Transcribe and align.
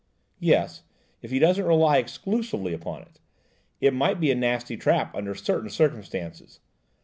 "Yes, 0.39 0.81
if 1.21 1.29
he 1.29 1.37
doesn't 1.37 1.63
rely 1.63 1.97
exclusively 1.99 2.73
upon 2.73 3.03
it; 3.03 3.19
it 3.79 3.93
might 3.93 4.19
be 4.19 4.31
a 4.31 4.35
nasty 4.35 4.75
trap 4.75 5.13
under 5.15 5.35
certain 5.35 5.69
circumstances. 5.69 6.59